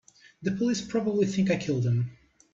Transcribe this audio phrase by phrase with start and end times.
[0.41, 2.17] The police probably think I killed him.